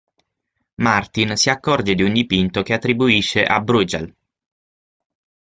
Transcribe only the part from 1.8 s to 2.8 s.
di un dipinto che